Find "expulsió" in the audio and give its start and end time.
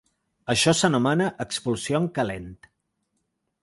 1.47-2.03